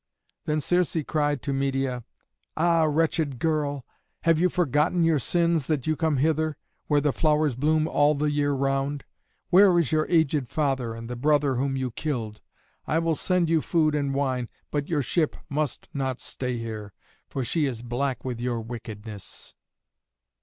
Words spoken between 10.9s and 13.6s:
and the brother whom you killed? I will send